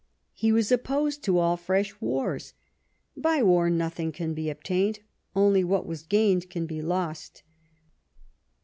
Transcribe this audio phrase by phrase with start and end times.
[0.33, 2.55] He was opposed to aU fresh wars:"
[3.15, 5.01] By war, nothing more can be obtained;
[5.35, 7.43] only what was gained can be lost."